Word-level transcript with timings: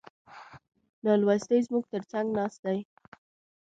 نالوستي 1.03 1.57
زموږ 1.67 1.83
تر 1.93 2.03
څنګ 2.11 2.27
ناست 2.37 2.59
دي. 2.65 2.79